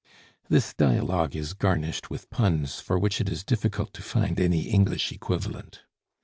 [This 0.49 0.73
dialogue 0.73 1.35
is 1.35 1.53
garnished 1.53 2.09
with 2.09 2.31
puns 2.31 2.79
for 2.79 2.97
which 2.97 3.21
it 3.21 3.29
is 3.29 3.43
difficult 3.43 3.93
to 3.93 4.01
find 4.01 4.39
any 4.39 4.61
English 4.61 5.11
equivalent. 5.11 5.83